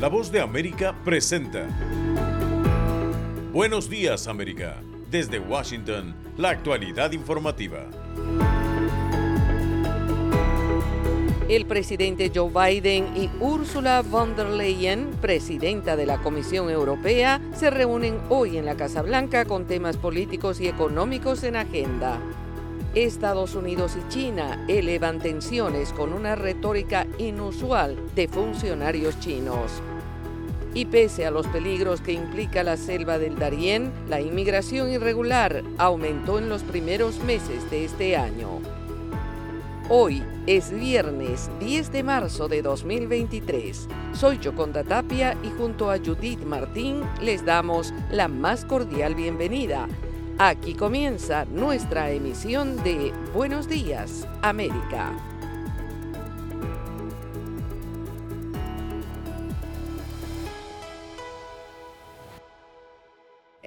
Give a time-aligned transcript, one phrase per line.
[0.00, 1.66] La voz de América presenta.
[3.52, 4.80] Buenos días América.
[5.10, 7.88] Desde Washington, la actualidad informativa.
[11.48, 17.68] El presidente Joe Biden y Ursula von der Leyen, presidenta de la Comisión Europea, se
[17.68, 22.20] reúnen hoy en la Casa Blanca con temas políticos y económicos en agenda.
[23.04, 29.70] Estados Unidos y China elevan tensiones con una retórica inusual de funcionarios chinos.
[30.74, 36.38] Y pese a los peligros que implica la selva del Darién, la inmigración irregular aumentó
[36.38, 38.60] en los primeros meses de este año.
[39.90, 43.88] Hoy es viernes 10 de marzo de 2023.
[44.12, 49.88] Soy Yoconda Tapia y junto a Judith Martín les damos la más cordial bienvenida
[50.40, 55.37] Aquí comienza nuestra emisión de Buenos Días, América.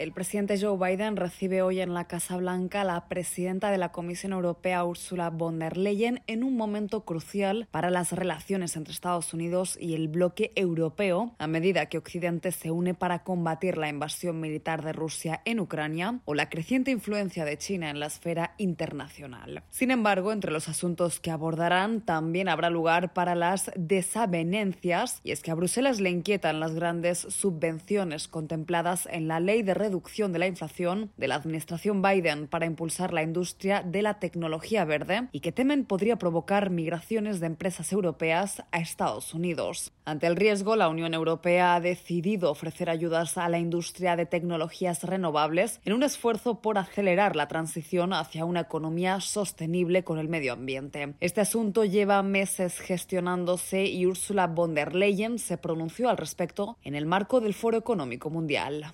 [0.02, 3.92] El presidente Joe Biden recibe hoy en la Casa Blanca a la presidenta de la
[3.92, 9.32] Comisión Europea, Ursula von der Leyen, en un momento crucial para las relaciones entre Estados
[9.32, 14.40] Unidos y el bloque europeo, a medida que Occidente se une para combatir la invasión
[14.40, 19.62] militar de Rusia en Ucrania o la creciente influencia de China en la esfera internacional.
[19.70, 25.44] Sin embargo, entre los asuntos que abordarán también habrá lugar para las desavenencias, y es
[25.44, 30.40] que a Bruselas le inquietan las grandes subvenciones contempladas en la ley de reducción de
[30.40, 35.42] la inflación de la administración Biden para impulsar la industria de la tecnología verde y
[35.42, 39.92] que temen podría provocar migraciones de empresas europeas a Estados Unidos.
[40.06, 45.04] Ante el riesgo, la Unión Europea ha decidido ofrecer ayudas a la industria de tecnologías
[45.04, 50.54] renovables en un esfuerzo por acelerar la transición hacia una economía sostenible con el medio
[50.54, 51.16] ambiente.
[51.20, 56.96] Este asunto lleva meses gestionándose y Ursula von der Leyen se pronunció al respecto en
[56.96, 58.94] el marco del Foro Económico Mundial.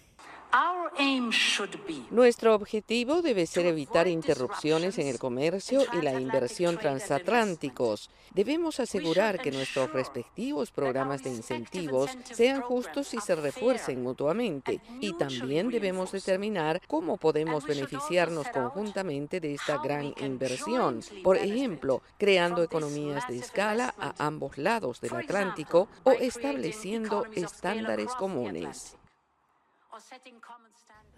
[2.09, 8.09] Nuestro objetivo debe ser evitar interrupciones en el comercio y la inversión transatlánticos.
[8.33, 14.81] Debemos asegurar que nuestros respectivos programas de incentivos sean justos y se refuercen mutuamente.
[14.99, 21.01] Y también debemos determinar cómo podemos beneficiarnos conjuntamente de esta gran inversión.
[21.23, 28.96] Por ejemplo, creando economías de escala a ambos lados del Atlántico o estableciendo estándares comunes.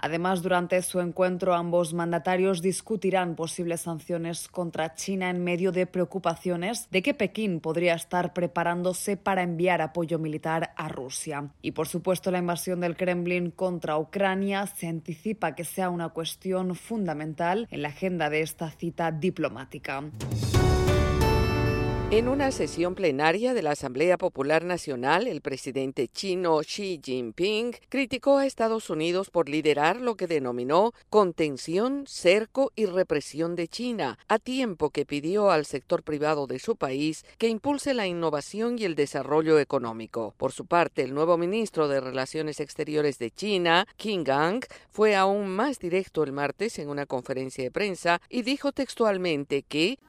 [0.02, 6.90] Además, durante su encuentro, ambos mandatarios discutirán posibles sanciones contra China en medio de preocupaciones
[6.90, 11.50] de que Pekín podría estar preparándose para enviar apoyo militar a Rusia.
[11.62, 16.76] Y, por supuesto, la invasión del Kremlin contra Ucrania se anticipa que sea una cuestión
[16.76, 20.04] fundamental en la agenda de esta cita diplomática.
[22.12, 28.38] En una sesión plenaria de la Asamblea Popular Nacional, el presidente chino Xi Jinping criticó
[28.38, 34.40] a Estados Unidos por liderar lo que denominó contención, cerco y represión de China, a
[34.40, 38.96] tiempo que pidió al sector privado de su país que impulse la innovación y el
[38.96, 40.34] desarrollo económico.
[40.38, 45.50] Por su parte, el nuevo ministro de Relaciones Exteriores de China, Qin Gang, fue aún
[45.50, 50.00] más directo el martes en una conferencia de prensa y dijo textualmente que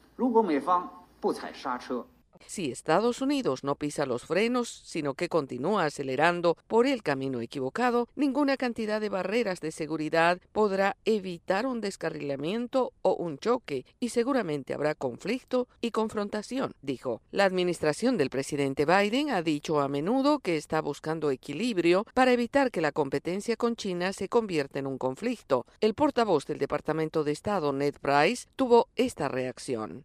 [1.21, 2.07] 不踩刹车。
[2.47, 8.57] Si Estados Unidos no pisa los frenos, sino que continúa acelerando por el camino equivocado, ninguna
[8.57, 14.95] cantidad de barreras de seguridad podrá evitar un descarrilamiento o un choque, y seguramente habrá
[14.95, 17.21] conflicto y confrontación, dijo.
[17.31, 22.71] La administración del presidente Biden ha dicho a menudo que está buscando equilibrio para evitar
[22.71, 25.67] que la competencia con China se convierta en un conflicto.
[25.81, 30.05] El portavoz del Departamento de Estado, Ned Price, tuvo esta reacción.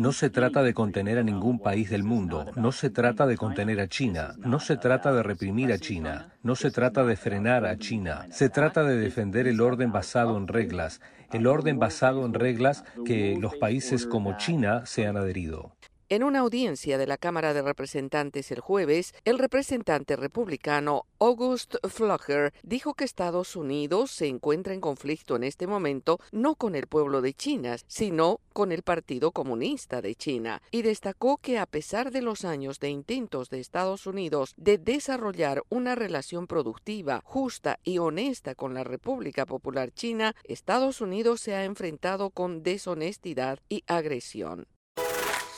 [0.00, 3.36] No se trata trata de contener a ningún país del mundo, no se trata de
[3.36, 7.66] contener a China, no se trata de reprimir a China, no se trata de frenar
[7.66, 12.32] a China, se trata de defender el orden basado en reglas, el orden basado en
[12.32, 15.72] reglas que los países como China se han adherido.
[16.12, 22.52] En una audiencia de la Cámara de Representantes el jueves, el representante republicano August Flocker
[22.64, 27.22] dijo que Estados Unidos se encuentra en conflicto en este momento no con el pueblo
[27.22, 32.22] de China, sino con el Partido Comunista de China, y destacó que a pesar de
[32.22, 38.56] los años de intentos de Estados Unidos de desarrollar una relación productiva, justa y honesta
[38.56, 44.66] con la República Popular China, Estados Unidos se ha enfrentado con deshonestidad y agresión.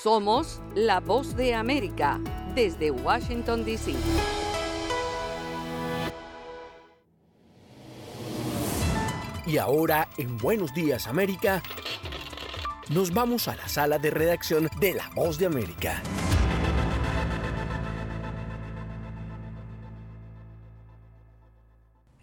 [0.02, 2.18] Somos la voz de América
[2.56, 3.94] desde Washington, D.C.
[9.46, 11.62] Y ahora, en Buenos Días América,
[12.90, 16.02] nos vamos a la sala de redacción de La Voz de América.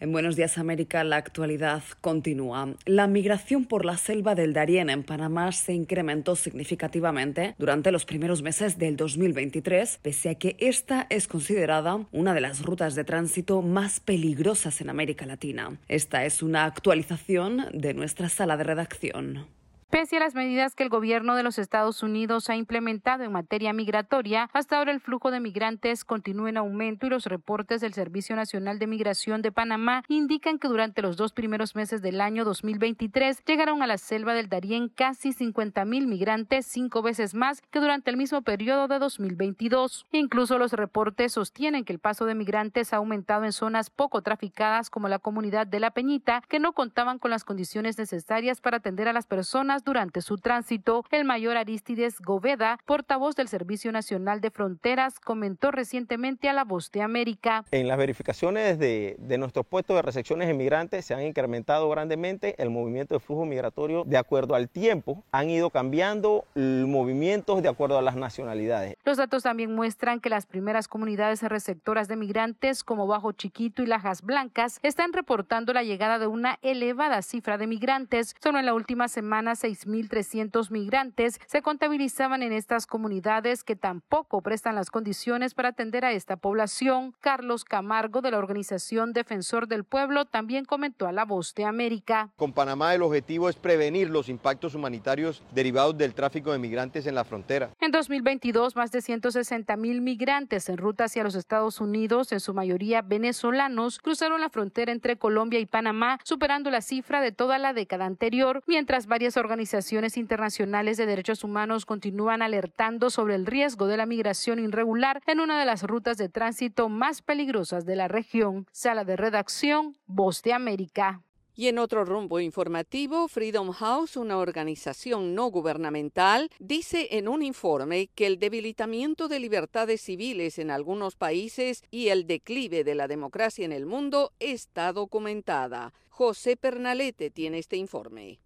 [0.01, 2.73] En Buenos Días América la actualidad continúa.
[2.85, 8.41] La migración por la selva del Darién en Panamá se incrementó significativamente durante los primeros
[8.41, 13.61] meses del 2023, pese a que esta es considerada una de las rutas de tránsito
[13.61, 15.77] más peligrosas en América Latina.
[15.89, 19.58] Esta es una actualización de nuestra sala de redacción.
[19.89, 23.73] Pese a las medidas que el gobierno de los Estados Unidos ha implementado en materia
[23.73, 28.35] migratoria, hasta ahora el flujo de migrantes continúa en aumento y los reportes del Servicio
[28.35, 33.43] Nacional de Migración de Panamá indican que durante los dos primeros meses del año 2023
[33.45, 38.11] llegaron a la selva del Darién casi 50 mil migrantes, cinco veces más que durante
[38.11, 40.05] el mismo periodo de 2022.
[40.11, 44.91] Incluso los reportes sostienen que el paso de migrantes ha aumentado en zonas poco traficadas
[44.91, 49.07] como la comunidad de La Peñita, que no contaban con las condiciones necesarias para atender
[49.07, 51.03] a las personas durante su tránsito.
[51.11, 56.91] El mayor Aristides Goveda, portavoz del Servicio Nacional de Fronteras, comentó recientemente a La Voz
[56.91, 57.65] de América.
[57.71, 62.55] En las verificaciones de, de nuestros puestos de recepciones de migrantes se han incrementado grandemente
[62.61, 65.23] el movimiento de flujo migratorio de acuerdo al tiempo.
[65.31, 68.95] Han ido cambiando movimientos de acuerdo a las nacionalidades.
[69.05, 73.85] Los datos también muestran que las primeras comunidades receptoras de migrantes como Bajo Chiquito y
[73.85, 78.35] Lajas Blancas están reportando la llegada de una elevada cifra de migrantes.
[78.41, 84.41] Solo en la última semana se 6.300 migrantes se contabilizaban en estas comunidades que tampoco
[84.41, 87.13] prestan las condiciones para atender a esta población.
[87.19, 92.31] Carlos Camargo de la organización Defensor del Pueblo también comentó a La Voz de América.
[92.35, 97.15] Con Panamá el objetivo es prevenir los impactos humanitarios derivados del tráfico de migrantes en
[97.15, 97.69] la frontera.
[97.79, 102.53] En 2022, más de 160 mil migrantes en ruta hacia los Estados Unidos, en su
[102.53, 107.73] mayoría venezolanos, cruzaron la frontera entre Colombia y Panamá, superando la cifra de toda la
[107.73, 113.87] década anterior, mientras varias organizaciones organizaciones internacionales de derechos humanos continúan alertando sobre el riesgo
[113.87, 118.07] de la migración irregular en una de las rutas de tránsito más peligrosas de la
[118.07, 118.67] región.
[118.71, 121.23] Sala de redacción, Voz de América.
[121.55, 128.07] Y en otro rumbo informativo, Freedom House, una organización no gubernamental, dice en un informe
[128.15, 133.65] que el debilitamiento de libertades civiles en algunos países y el declive de la democracia
[133.65, 135.93] en el mundo está documentada.
[136.07, 138.39] José Pernalete tiene este informe.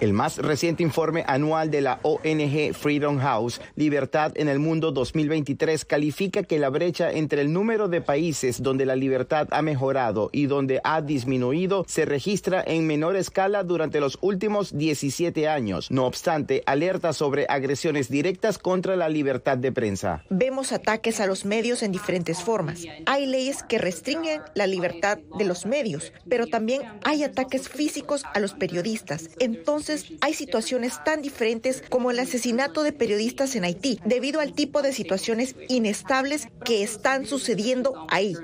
[0.00, 5.84] El más reciente informe anual de la ONG Freedom House, Libertad en el Mundo 2023,
[5.84, 10.46] califica que la brecha entre el número de países donde la libertad ha mejorado y
[10.46, 15.92] donde ha disminuido se registra en menor escala durante los últimos 17 años.
[15.92, 20.24] No obstante, alerta sobre agresiones directas contra la libertad de prensa.
[20.28, 22.82] Vemos ataques a los medios en diferentes formas.
[23.06, 28.40] Hay leyes que restringen la libertad de los medios, pero también hay ataques físicos a
[28.40, 29.30] los periodistas.
[29.38, 34.54] Entonces, entonces hay situaciones tan diferentes como el asesinato de periodistas en Haití, debido al
[34.54, 38.34] tipo de situaciones inestables que están sucediendo ahí.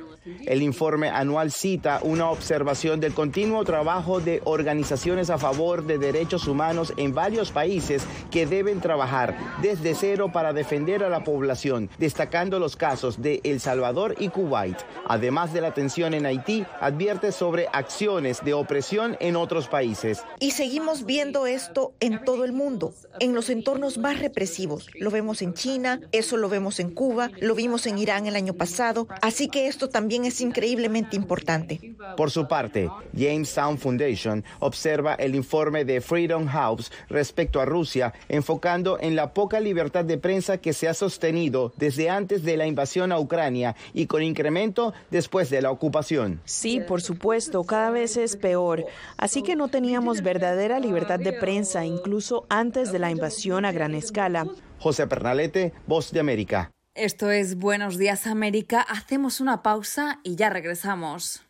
[0.46, 6.46] El informe anual cita una observación del continuo trabajo de organizaciones a favor de derechos
[6.46, 12.58] humanos en varios países que deben trabajar desde cero para defender a la población, destacando
[12.58, 14.76] los casos de El Salvador y Kuwait.
[15.06, 20.22] Además de la tensión en Haití, advierte sobre acciones de opresión en otros países.
[20.38, 24.88] Y seguimos viendo esto en todo el mundo, en los entornos más represivos.
[24.98, 28.54] Lo vemos en China, eso lo vemos en Cuba, lo vimos en Irán el año
[28.54, 31.94] pasado, así que esto también es increíblemente importante.
[32.16, 38.12] Por su parte, James Sound Foundation observa el informe de Freedom House respecto a Rusia,
[38.28, 42.66] enfocando en la poca libertad de prensa que se ha sostenido desde antes de la
[42.66, 46.40] invasión a Ucrania y con incremento después de la ocupación.
[46.44, 48.84] Sí, por supuesto, cada vez es peor.
[49.16, 53.94] Así que no teníamos verdadera libertad de prensa incluso antes de la invasión a gran
[53.94, 54.46] escala.
[54.78, 56.72] José Pernalete, Voz de América.
[57.02, 58.82] Esto es Buenos Días América.
[58.82, 61.49] Hacemos una pausa y ya regresamos.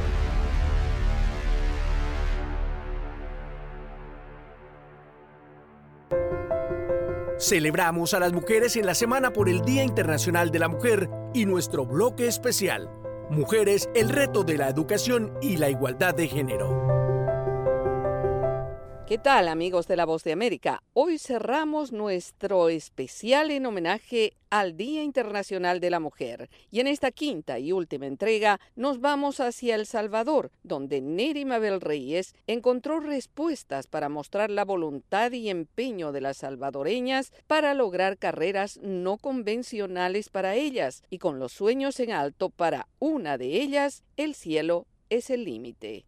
[7.51, 11.45] Celebramos a las mujeres en la semana por el Día Internacional de la Mujer y
[11.45, 12.89] nuestro bloque especial,
[13.29, 16.90] Mujeres, el reto de la educación y la igualdad de género.
[19.11, 20.83] ¿Qué tal amigos de la Voz de América?
[20.93, 27.11] Hoy cerramos nuestro especial en homenaje al Día Internacional de la Mujer y en esta
[27.11, 33.85] quinta y última entrega nos vamos hacia El Salvador, donde Neri Mabel Reyes encontró respuestas
[33.87, 40.55] para mostrar la voluntad y empeño de las salvadoreñas para lograr carreras no convencionales para
[40.55, 45.43] ellas y con los sueños en alto para una de ellas, el cielo es el
[45.43, 46.05] límite.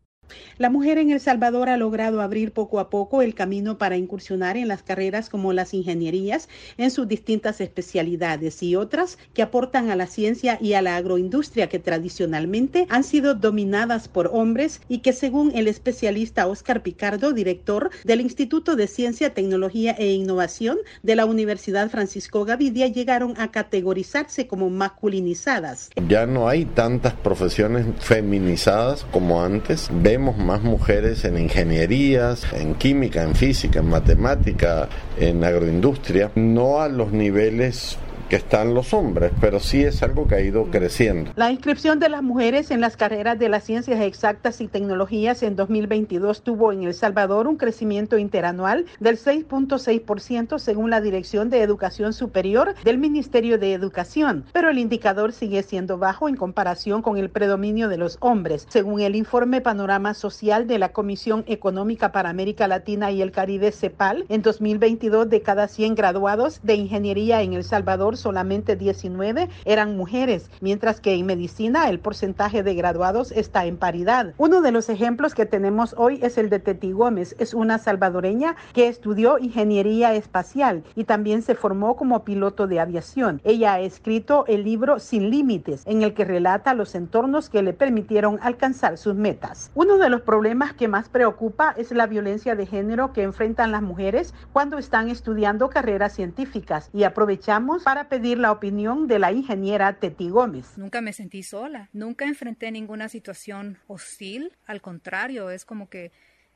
[0.58, 4.58] La mujer en El Salvador ha logrado abrir poco a poco el camino para incursionar
[4.58, 9.96] en las carreras como las ingenierías en sus distintas especialidades y otras que aportan a
[9.96, 15.14] la ciencia y a la agroindustria que tradicionalmente han sido dominadas por hombres y que
[15.14, 21.26] según el especialista Oscar Picardo, director del Instituto de Ciencia, Tecnología e Innovación de la
[21.26, 25.90] Universidad Francisco Gavidia, llegaron a categorizarse como masculinizadas.
[26.08, 33.24] Ya no hay tantas profesiones feminizadas como antes vemos más mujeres en ingenierías, en química,
[33.24, 34.88] en física, en matemática,
[35.20, 37.98] en agroindustria, no a los niveles
[38.34, 41.30] que están los hombres, pero sí es algo que ha ido creciendo.
[41.36, 45.56] La inscripción de las mujeres en las carreras de las ciencias exactas y tecnologías en
[45.56, 52.12] 2022 tuvo en El Salvador un crecimiento interanual del 6.6% según la Dirección de Educación
[52.12, 57.30] Superior del Ministerio de Educación, pero el indicador sigue siendo bajo en comparación con el
[57.30, 62.68] predominio de los hombres, según el informe Panorama Social de la Comisión Económica para América
[62.68, 64.26] Latina y el Caribe CEPAL.
[64.30, 70.50] En 2022, de cada 100 graduados de ingeniería en El Salvador, solamente 19 eran mujeres,
[70.62, 74.34] mientras que en medicina el porcentaje de graduados está en paridad.
[74.38, 77.36] Uno de los ejemplos que tenemos hoy es el de Teti Gómez.
[77.38, 83.42] Es una salvadoreña que estudió ingeniería espacial y también se formó como piloto de aviación.
[83.44, 87.74] Ella ha escrito el libro Sin Límites, en el que relata los entornos que le
[87.74, 89.72] permitieron alcanzar sus metas.
[89.76, 93.82] Uno de los problemas que más preocupa es la violencia de género que enfrentan las
[93.82, 99.94] mujeres cuando están estudiando carreras científicas y aprovechamos para pedir la opinión de la ingeniera
[99.94, 100.78] Teti Gómez.
[100.78, 106.12] Nunca me sentí sola, nunca enfrenté ninguna situación hostil, al contrario, es como que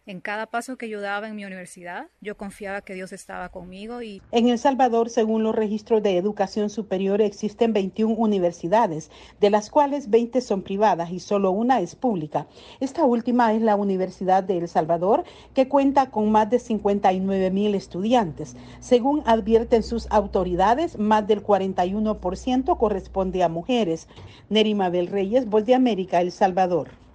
[0.07, 4.01] en cada paso que yo daba en mi universidad, yo confiaba que Dios estaba conmigo
[4.01, 9.11] y En El Salvador, según los registros de educación superior, existen 21 universidades,
[9.41, 12.47] de las cuales 20 son privadas y solo una es pública.
[12.79, 17.75] Esta última es la Universidad de El Salvador, que cuenta con más de 59 mil
[17.75, 18.55] estudiantes.
[18.79, 24.07] Según advierten sus autoridades, más del 41% corresponde a mujeres.
[24.49, 27.06] Nerima Bel Reyes, Voz de América, El Salvador.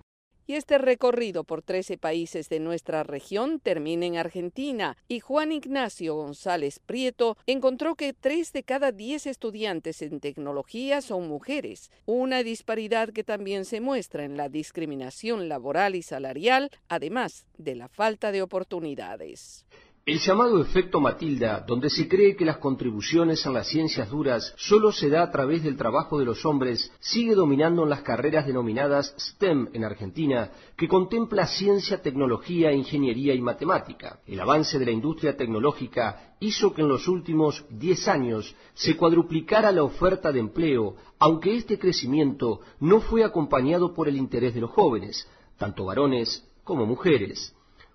[0.47, 6.15] Y este recorrido por 13 países de nuestra región termina en Argentina y Juan Ignacio
[6.15, 13.11] González Prieto encontró que 3 de cada 10 estudiantes en tecnología son mujeres, una disparidad
[13.11, 18.43] que también se muestra en la discriminación laboral y salarial, además de la falta de
[18.43, 19.65] oportunidades.
[20.05, 24.91] El llamado efecto Matilda, donde se cree que las contribuciones en las ciencias duras solo
[24.91, 29.15] se da a través del trabajo de los hombres, sigue dominando en las carreras denominadas
[29.17, 34.19] STEM en Argentina, que contempla ciencia, tecnología, ingeniería y matemática.
[34.27, 39.71] El avance de la industria tecnológica hizo que en los últimos 10 años se cuadruplicara
[39.71, 44.71] la oferta de empleo, aunque este crecimiento no fue acompañado por el interés de los
[44.71, 45.29] jóvenes,
[45.59, 47.55] tanto varones como mujeres.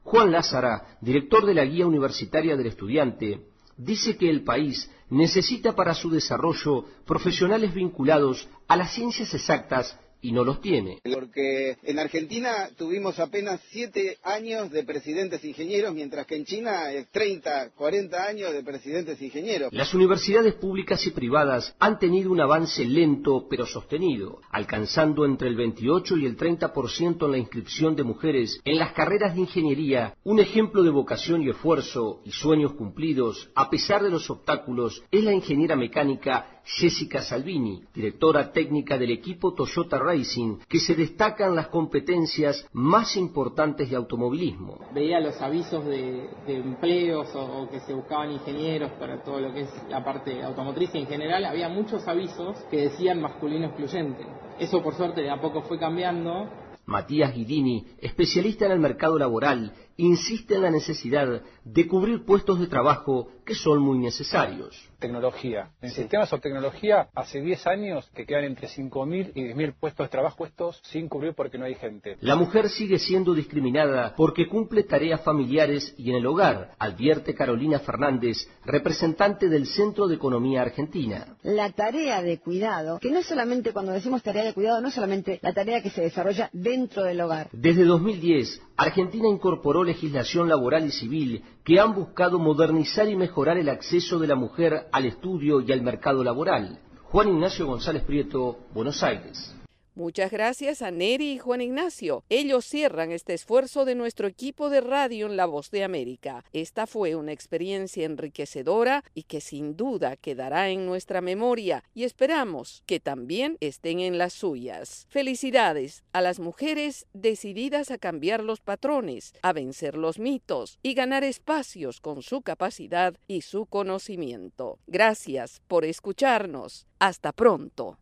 [0.10, 3.42] Juan Lázara, director de la Guía Universitaria del Estudiante,
[3.76, 10.32] dice que el país necesita para su desarrollo profesionales vinculados a las ciencias exactas y
[10.32, 11.00] no los tiene.
[11.14, 17.08] Porque en Argentina tuvimos apenas siete años de presidentes ingenieros, mientras que en China es
[17.12, 19.72] 30, 40 años de presidentes ingenieros.
[19.72, 25.56] Las universidades públicas y privadas han tenido un avance lento pero sostenido, alcanzando entre el
[25.56, 30.40] 28 y el 30% en la inscripción de mujeres en las carreras de ingeniería, un
[30.40, 35.34] ejemplo de vocación y esfuerzo y sueños cumplidos a pesar de los obstáculos es la
[35.34, 42.66] ingeniera mecánica Jessica Salvini, directora técnica del equipo Toyota Racing que se destacan las competencias
[42.72, 44.80] más importantes de automovilismo.
[44.94, 49.70] Veía los avisos de, empleos o, que se buscaban ingenieros para todo lo que es
[49.90, 54.26] la parte automotriz y en general había muchos avisos que decían masculino excluyente.
[54.60, 56.48] Eso por suerte de a poco fue cambiando
[56.86, 62.68] Matías Guidini, especialista en el mercado laboral, insiste en la necesidad de cubrir puestos de
[62.68, 64.76] trabajo que son muy necesarios.
[65.00, 65.72] Tecnología.
[65.82, 70.10] En sistemas o tecnología, hace 10 años que quedan entre 5.000 y 10.000 puestos de
[70.10, 72.18] trabajo estos sin cubrir porque no hay gente.
[72.22, 77.80] La mujer sigue siendo discriminada porque cumple tareas familiares y en el hogar, advierte Carolina
[77.80, 81.38] Fernández, representante del Centro de Economía Argentina.
[81.44, 85.54] La tarea de cuidado, que no solamente cuando decimos tarea de cuidado, no solamente la
[85.54, 87.50] tarea que se desarrolla dentro del hogar.
[87.52, 93.70] Desde 2010, Argentina incorporó legislación laboral y civil que han buscado modernizar y mejorar el
[93.70, 96.80] acceso de la mujer al estudio y al mercado laboral.
[97.04, 99.57] Juan Ignacio González Prieto, Buenos Aires.
[99.98, 102.24] Muchas gracias a Neri y Juan Ignacio.
[102.30, 106.46] Ellos cierran este esfuerzo de nuestro equipo de radio en La Voz de América.
[106.54, 112.84] Esta fue una experiencia enriquecedora y que sin duda quedará en nuestra memoria y esperamos
[112.86, 115.08] que también estén en las suyas.
[115.10, 121.24] Felicidades a las mujeres decididas a cambiar los patrones, a vencer los mitos y ganar
[121.24, 124.78] espacios con su capacidad y su conocimiento.
[124.86, 126.86] Gracias por escucharnos.
[127.00, 127.98] Hasta pronto.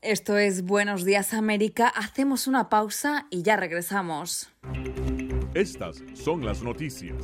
[0.00, 1.88] Esto es Buenos Días América.
[1.88, 4.48] Hacemos una pausa y ya regresamos.
[5.54, 7.16] Estas son las noticias.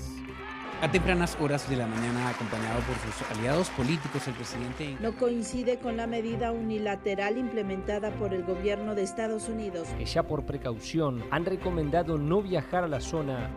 [0.83, 4.97] A tempranas horas de la mañana, acompañado por sus aliados políticos, el presidente...
[5.01, 9.87] No coincide con la medida unilateral implementada por el gobierno de Estados Unidos.
[9.97, 13.57] Que ya por precaución han recomendado no viajar a la zona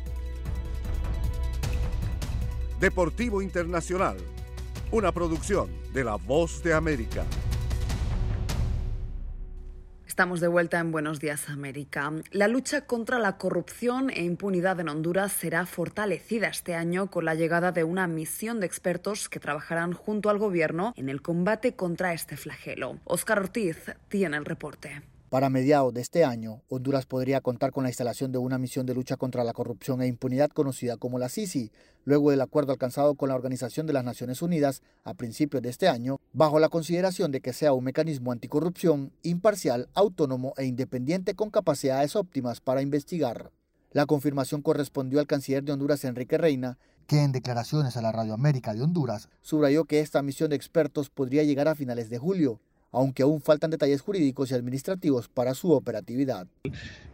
[2.81, 4.17] Deportivo Internacional,
[4.91, 7.23] una producción de La Voz de América.
[10.07, 12.11] Estamos de vuelta en Buenos Días América.
[12.31, 17.35] La lucha contra la corrupción e impunidad en Honduras será fortalecida este año con la
[17.35, 22.13] llegada de una misión de expertos que trabajarán junto al gobierno en el combate contra
[22.13, 22.97] este flagelo.
[23.03, 25.03] Óscar Ortiz tiene el reporte.
[25.31, 28.93] Para mediados de este año, Honduras podría contar con la instalación de una misión de
[28.93, 31.71] lucha contra la corrupción e impunidad conocida como la CICI,
[32.03, 35.87] luego del acuerdo alcanzado con la Organización de las Naciones Unidas a principios de este
[35.87, 41.49] año, bajo la consideración de que sea un mecanismo anticorrupción, imparcial, autónomo e independiente con
[41.49, 43.51] capacidades óptimas para investigar.
[43.93, 48.33] La confirmación correspondió al canciller de Honduras, Enrique Reina, que en declaraciones a la Radio
[48.33, 52.59] América de Honduras subrayó que esta misión de expertos podría llegar a finales de julio,
[52.91, 56.47] aunque aún faltan detalles jurídicos y administrativos para su operatividad.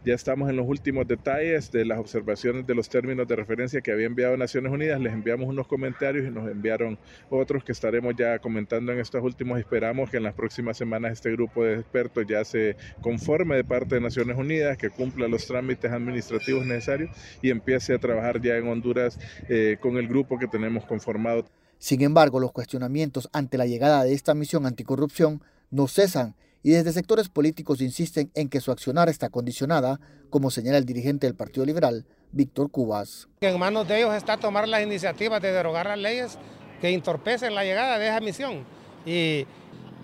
[0.04, 3.92] Ya estamos en los últimos detalles de las observaciones de los términos de referencia que
[3.92, 5.00] había enviado Naciones Unidas.
[5.00, 6.98] Les enviamos unos comentarios y nos enviaron
[7.30, 9.58] otros que estaremos ya comentando en estos últimos.
[9.58, 13.96] Esperamos que en las próximas semanas este grupo de expertos ya se conforme de parte
[13.96, 17.10] de Naciones Unidas, que cumpla los trámites administrativos necesarios
[17.42, 21.44] y empiece a trabajar ya en Honduras eh, con el grupo que tenemos conformado.
[21.78, 26.92] Sin embargo, los cuestionamientos ante la llegada de esta misión anticorrupción no cesan y desde
[26.92, 30.00] sectores políticos insisten en que su accionar está condicionada,
[30.30, 33.28] como señala el dirigente del Partido Liberal, Víctor Cubas.
[33.40, 36.38] En manos de ellos está tomar las iniciativas de derogar las leyes
[36.80, 38.64] que entorpecen la llegada de esa misión.
[39.06, 39.46] Y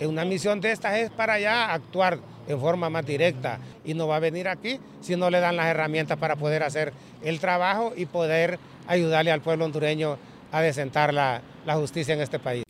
[0.00, 4.16] una misión de estas es para ya actuar en forma más directa y no va
[4.16, 8.06] a venir aquí si no le dan las herramientas para poder hacer el trabajo y
[8.06, 10.18] poder ayudarle al pueblo hondureño
[10.52, 12.64] a desentar la, la justicia en este país.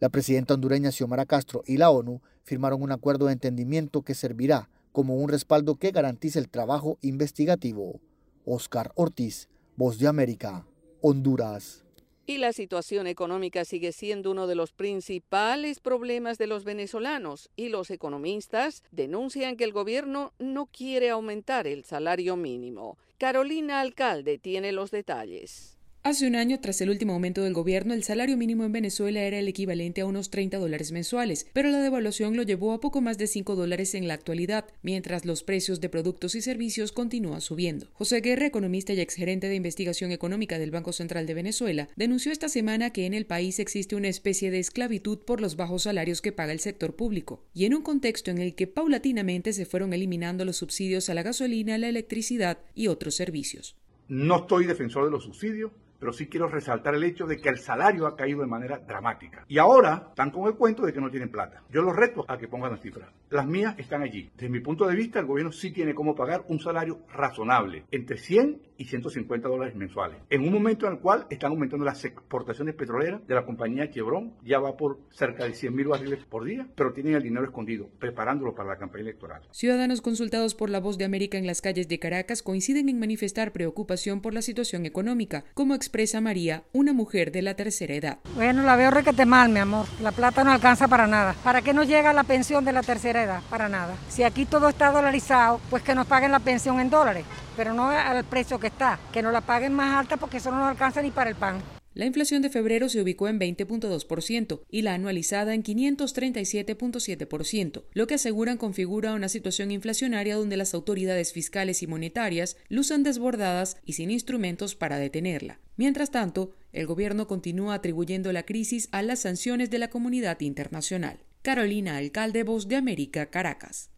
[0.00, 4.68] La presidenta hondureña Xiomara Castro y la ONU firmaron un acuerdo de entendimiento que servirá
[4.92, 8.00] como un respaldo que garantice el trabajo investigativo.
[8.44, 10.66] Oscar Ortiz, Voz de América,
[11.00, 11.84] Honduras.
[12.26, 17.68] Y la situación económica sigue siendo uno de los principales problemas de los venezolanos y
[17.68, 22.96] los economistas denuncian que el gobierno no quiere aumentar el salario mínimo.
[23.18, 25.76] Carolina Alcalde tiene los detalles.
[26.06, 29.38] Hace un año, tras el último aumento del gobierno, el salario mínimo en Venezuela era
[29.38, 33.16] el equivalente a unos 30 dólares mensuales, pero la devaluación lo llevó a poco más
[33.16, 37.86] de 5 dólares en la actualidad, mientras los precios de productos y servicios continúan subiendo.
[37.94, 42.50] José Guerra, economista y exgerente de investigación económica del Banco Central de Venezuela, denunció esta
[42.50, 46.32] semana que en el país existe una especie de esclavitud por los bajos salarios que
[46.32, 50.44] paga el sector público, y en un contexto en el que paulatinamente se fueron eliminando
[50.44, 53.74] los subsidios a la gasolina, la electricidad y otros servicios.
[54.06, 55.72] No estoy defensor de los subsidios,
[56.04, 59.46] pero sí quiero resaltar el hecho de que el salario ha caído de manera dramática.
[59.48, 61.62] Y ahora están con el cuento de que no tienen plata.
[61.70, 63.08] Yo los reto a que pongan las cifras.
[63.30, 64.30] Las mías están allí.
[64.34, 68.18] Desde mi punto de vista, el gobierno sí tiene cómo pagar un salario razonable, entre
[68.18, 70.18] 100 y 150 dólares mensuales.
[70.30, 74.34] En un momento en el cual están aumentando las exportaciones petroleras de la compañía Chevron,
[74.44, 77.88] ya va por cerca de 100 mil barriles por día, pero tienen el dinero escondido,
[77.98, 79.42] preparándolo para la campaña electoral.
[79.52, 83.52] Ciudadanos consultados por la voz de América en las calles de Caracas coinciden en manifestar
[83.52, 88.18] preocupación por la situación económica, como expresa María, una mujer de la tercera edad.
[88.34, 89.86] Bueno, la veo requete mal, mi amor.
[90.02, 91.36] La plata no alcanza para nada.
[91.44, 93.42] ¿Para qué nos llega la pensión de la tercera edad?
[93.48, 93.94] Para nada.
[94.08, 97.24] Si aquí todo está dolarizado, pues que nos paguen la pensión en dólares,
[97.56, 98.98] pero no al precio que está.
[99.12, 101.62] Que nos la paguen más alta porque eso no nos alcanza ni para el pan.
[101.94, 108.14] La inflación de febrero se ubicó en 20.2% y la anualizada en 537.7%, lo que
[108.14, 114.10] aseguran configura una situación inflacionaria donde las autoridades fiscales y monetarias luchan desbordadas y sin
[114.10, 115.60] instrumentos para detenerla.
[115.76, 121.20] Mientras tanto, el gobierno continúa atribuyendo la crisis a las sanciones de la comunidad internacional.
[121.42, 123.92] Carolina Alcalde, Voz de América, Caracas.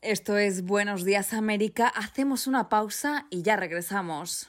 [0.00, 1.86] Esto es Buenos Días América.
[1.86, 4.48] Hacemos una pausa y ya regresamos.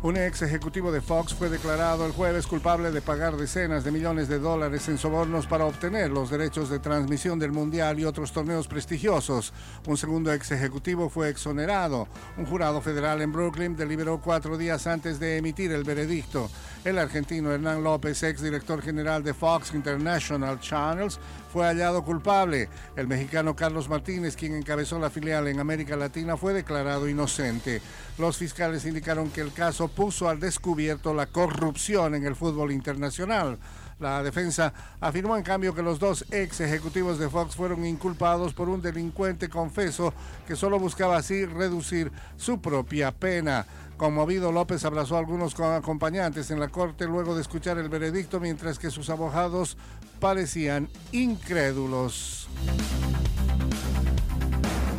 [0.00, 4.28] Un ex ejecutivo de Fox fue declarado el jueves culpable de pagar decenas de millones
[4.28, 8.68] de dólares en sobornos para obtener los derechos de transmisión del Mundial y otros torneos
[8.68, 9.52] prestigiosos.
[9.88, 12.06] Un segundo ex ejecutivo fue exonerado.
[12.36, 16.48] Un jurado federal en Brooklyn deliberó cuatro días antes de emitir el veredicto.
[16.84, 21.18] El argentino Hernán López, ex director general de Fox International Channels,
[21.52, 22.68] fue hallado culpable.
[22.96, 27.80] El mexicano Carlos Martínez, quien encabezó la filial en América Latina, fue declarado inocente.
[28.18, 33.58] Los fiscales indicaron que el caso puso al descubierto la corrupción en el fútbol internacional.
[34.00, 38.68] La defensa afirmó en cambio que los dos ex ejecutivos de Fox fueron inculpados por
[38.68, 40.14] un delincuente confeso
[40.46, 43.66] que solo buscaba así reducir su propia pena.
[43.98, 48.78] Conmovido, López abrazó a algunos acompañantes en la corte luego de escuchar el veredicto, mientras
[48.78, 49.76] que sus abogados
[50.20, 52.48] parecían incrédulos.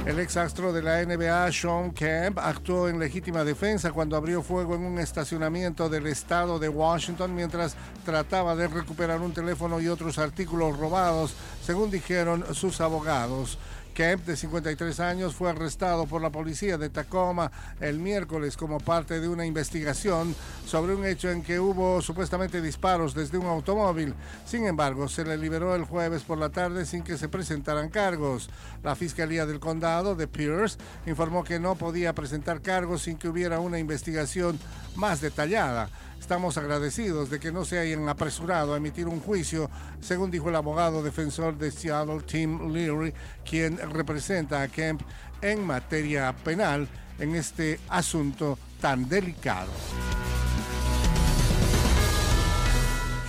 [0.05, 4.75] El ex astro de la NBA, Sean Kemp, actuó en legítima defensa cuando abrió fuego
[4.75, 10.17] en un estacionamiento del estado de Washington mientras trataba de recuperar un teléfono y otros
[10.17, 13.59] artículos robados, según dijeron sus abogados.
[13.93, 19.19] Kemp, de 53 años, fue arrestado por la policía de Tacoma el miércoles como parte
[19.19, 24.13] de una investigación sobre un hecho en que hubo supuestamente disparos desde un automóvil.
[24.45, 28.49] Sin embargo, se le liberó el jueves por la tarde sin que se presentaran cargos.
[28.84, 33.60] La Fiscalía del Condado de Pierce informó que no podía presentar cargos sin que hubiera
[33.60, 34.60] una investigación
[34.95, 35.89] más detallada.
[36.19, 40.55] Estamos agradecidos de que no se hayan apresurado a emitir un juicio, según dijo el
[40.55, 45.01] abogado defensor de Seattle, Tim Leary, quien representa a Kemp
[45.41, 49.71] en materia penal en este asunto tan delicado.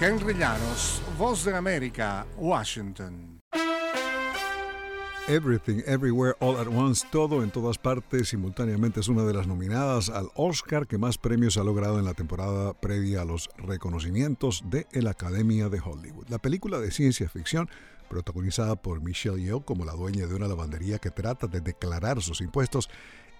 [0.00, 3.29] Henry Llanos, Voz de América, Washington.
[5.28, 10.08] Everything, Everywhere, All at Once, todo en todas partes simultáneamente es una de las nominadas
[10.08, 14.86] al Oscar que más premios ha logrado en la temporada previa a los reconocimientos de
[14.92, 16.28] la Academia de Hollywood.
[16.28, 17.68] La película de ciencia ficción,
[18.08, 22.40] protagonizada por Michelle Yeoh como la dueña de una lavandería que trata de declarar sus
[22.40, 22.90] impuestos,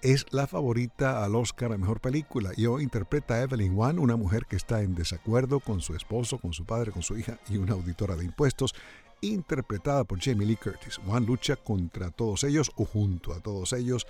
[0.01, 2.51] es la favorita al Oscar a Mejor Película.
[2.53, 6.53] Yeoh interpreta a Evelyn Wan, una mujer que está en desacuerdo con su esposo, con
[6.53, 8.73] su padre, con su hija y una auditora de impuestos
[9.21, 10.99] interpretada por Jamie Lee Curtis.
[11.05, 14.07] Juan lucha contra todos ellos o junto a todos ellos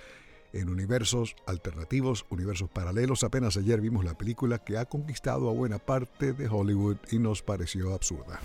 [0.52, 3.24] en universos alternativos, universos paralelos.
[3.24, 7.42] Apenas ayer vimos la película que ha conquistado a buena parte de Hollywood y nos
[7.42, 8.40] pareció absurda.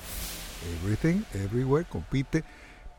[0.81, 2.43] Everything, Everywhere compite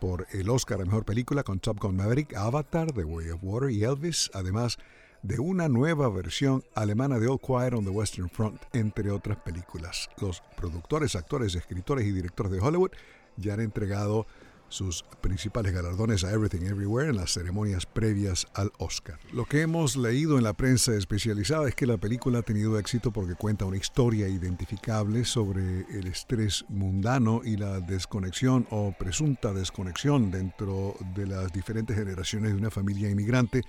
[0.01, 3.71] por el Oscar a Mejor Película con Top Gun Maverick, Avatar, The Way of Water
[3.71, 4.79] y Elvis, además
[5.23, 10.09] de una nueva versión alemana de All Quiet on the Western Front, entre otras películas.
[10.21, 12.93] Los productores, actores, escritores y directores de Hollywood
[13.39, 14.27] ya han entregado
[14.69, 19.19] sus principales galardones a Everything Everywhere en las ceremonias previas al Oscar.
[19.33, 23.11] Lo que hemos leído en la prensa especializada es que la película ha tenido éxito
[23.11, 30.31] porque cuenta una historia identificable sobre el estrés mundano y la desconexión o presunta desconexión
[30.31, 33.63] dentro de las diferentes generaciones de una familia inmigrante,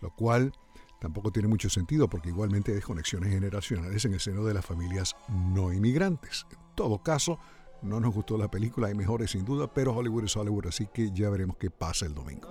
[0.00, 0.52] lo cual
[1.00, 5.14] tampoco tiene mucho sentido porque igualmente hay desconexiones generacionales en el seno de las familias
[5.28, 6.46] no inmigrantes.
[6.50, 7.38] En todo caso,
[7.86, 11.10] no nos gustó la película, hay mejores sin duda, pero Hollywood es Hollywood, así que
[11.12, 12.48] ya veremos qué pasa el domingo.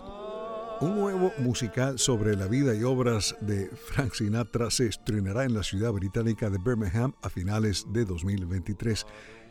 [0.82, 5.63] Un nuevo musical sobre la vida y obras de Frank Sinatra se estrenará en la
[5.63, 9.06] ciudad británica de Birmingham a finales de 2023.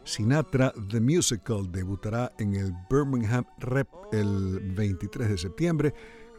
[0.04, 5.94] Sinatra The Musical debutará en el Birmingham Rep el 23 de septiembre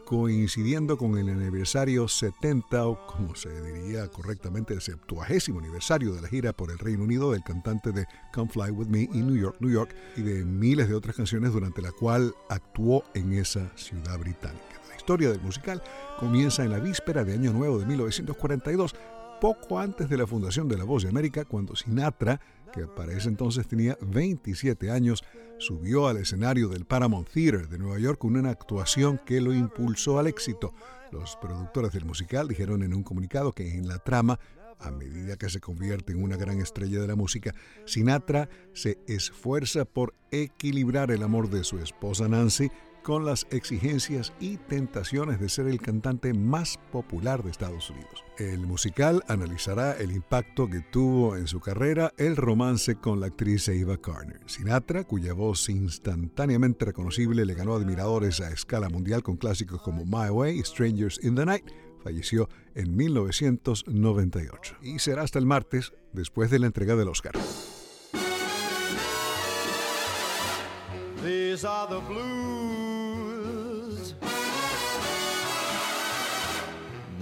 [0.06, 6.28] coincidiendo con el aniversario 70 o como se diría correctamente el septuagésimo aniversario de la
[6.28, 9.56] gira por el Reino Unido del cantante de Come Fly With Me in New York,
[9.58, 14.16] New York y de miles de otras canciones durante la cual actuó en esa ciudad
[14.16, 14.80] británica.
[14.88, 15.82] La historia del musical
[16.20, 18.94] comienza en la víspera de Año Nuevo de 1942
[19.40, 22.40] poco antes de la fundación de La Voz de América, cuando Sinatra,
[22.72, 25.22] que para ese entonces tenía 27 años,
[25.58, 30.18] subió al escenario del Paramount Theater de Nueva York con una actuación que lo impulsó
[30.18, 30.74] al éxito.
[31.12, 34.38] Los productores del musical dijeron en un comunicado que en la trama
[34.78, 37.54] a medida que se convierte en una gran estrella de la música,
[37.86, 42.70] Sinatra se esfuerza por equilibrar el amor de su esposa Nancy
[43.06, 48.24] con las exigencias y tentaciones de ser el cantante más popular de Estados Unidos.
[48.36, 53.68] El musical analizará el impacto que tuvo en su carrera el romance con la actriz
[53.68, 54.40] Eva Carner.
[54.46, 60.28] Sinatra, cuya voz instantáneamente reconocible le ganó admiradores a escala mundial con clásicos como My
[60.30, 61.70] Way y Strangers in the Night,
[62.02, 67.34] falleció en 1998 y será hasta el martes después de la entrega del Oscar.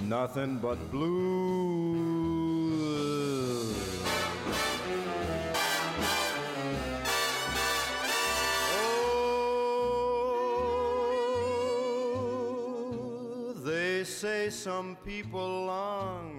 [0.09, 1.95] Nothing but blue.
[13.07, 16.34] Oh, they say some people long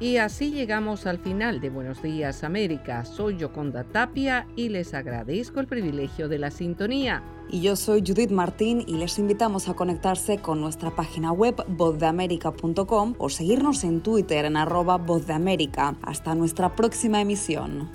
[0.00, 3.04] Y así llegamos al final de Buenos Días América.
[3.04, 7.24] Soy Yoconda Tapia y les agradezco el privilegio de la sintonía.
[7.50, 13.14] Y yo soy Judith Martín y les invitamos a conectarse con nuestra página web vozdeamerica.com
[13.18, 15.96] o seguirnos en Twitter en arroba vozdeamerica.
[16.02, 17.88] Hasta nuestra próxima emisión.